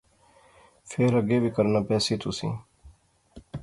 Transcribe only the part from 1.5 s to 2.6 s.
کرنا پہسی تسیں